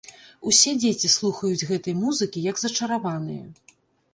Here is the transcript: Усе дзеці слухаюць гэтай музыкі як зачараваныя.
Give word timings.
Усе 0.51 0.71
дзеці 0.83 1.11
слухаюць 1.17 1.67
гэтай 1.73 1.95
музыкі 2.01 2.45
як 2.49 2.63
зачараваныя. 2.65 3.45